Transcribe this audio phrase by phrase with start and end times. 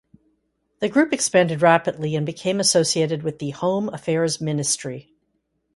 [0.79, 5.13] The group expanded rapidly and became associated with the Home Affairs Ministry.